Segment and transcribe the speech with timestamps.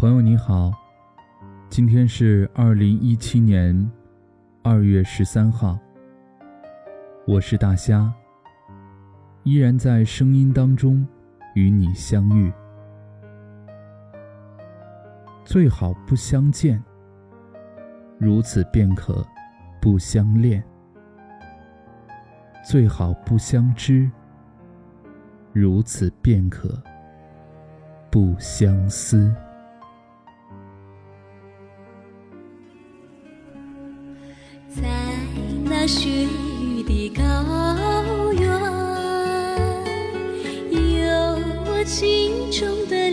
[0.00, 0.72] 朋友你好，
[1.68, 3.90] 今天是二零一七年
[4.62, 5.78] 二月十三号，
[7.26, 8.10] 我是大虾，
[9.42, 11.06] 依然在声音当中
[11.54, 12.50] 与你相遇。
[15.44, 16.82] 最好不相见，
[18.16, 19.22] 如此便可
[19.82, 20.62] 不相恋；
[22.64, 24.10] 最好不相知，
[25.52, 26.82] 如此便可
[28.10, 29.30] 不相思。
[35.90, 37.22] 雪域的高
[38.32, 38.48] 原，
[40.70, 41.10] 有
[41.66, 43.10] 我心中的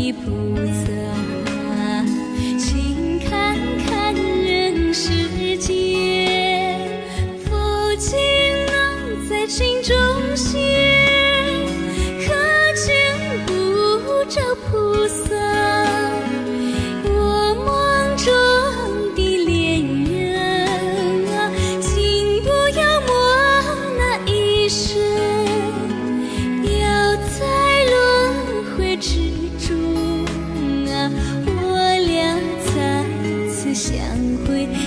[0.00, 0.88] 深的菩萨，
[2.58, 3.54] 请看
[3.86, 6.78] 看人世间，
[7.44, 8.18] 佛经
[8.66, 9.94] 能在心中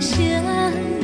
[0.00, 0.95] 相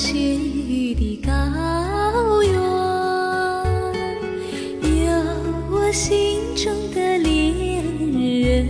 [0.00, 1.32] 雪域的高
[2.44, 2.54] 原，
[4.80, 5.10] 有
[5.72, 7.82] 我心中的恋
[8.40, 8.68] 人，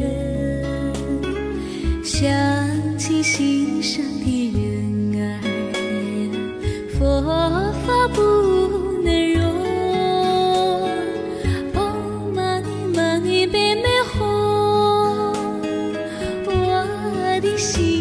[2.02, 2.26] 想
[2.96, 5.22] 起心上的人儿，
[6.98, 7.20] 佛
[7.86, 8.18] 法不
[9.04, 9.38] 能容。
[11.74, 11.76] 哦
[12.34, 14.16] ，money money baby 红，
[16.46, 17.97] 我的心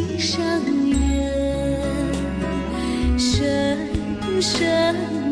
[4.42, 4.64] 圣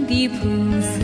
[0.07, 0.35] 的菩
[0.81, 0.97] 萨，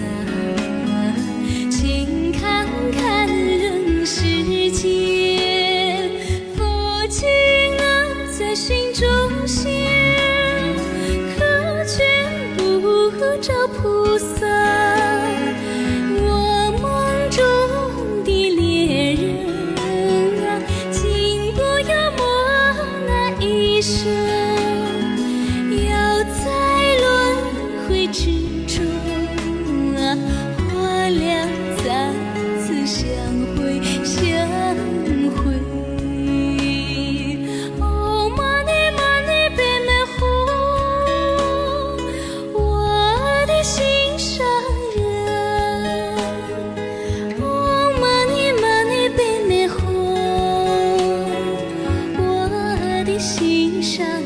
[1.70, 6.10] 请看看人世间，
[6.56, 7.30] 佛经
[7.78, 7.82] 啊
[8.38, 9.08] 在心中
[9.46, 9.72] 现，
[11.38, 12.00] 可见
[12.58, 14.01] 不照菩
[53.80, 54.22] 上